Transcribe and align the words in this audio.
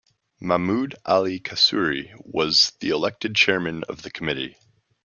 Mahmud 0.39 0.95
Ali 1.05 1.39
Kasuri 1.39 2.11
was 2.25 2.73
the 2.79 2.89
elected 2.89 3.35
chairman 3.35 3.83
of 3.83 4.01
the 4.01 4.09
committee. 4.09 4.57